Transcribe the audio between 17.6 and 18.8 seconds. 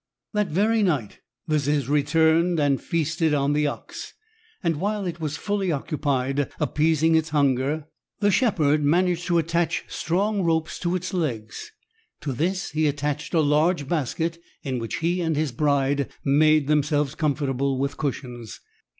with cushions.